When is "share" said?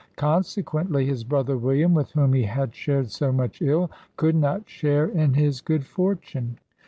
4.67-5.05